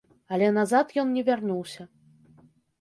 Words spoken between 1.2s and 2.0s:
вярнуўся.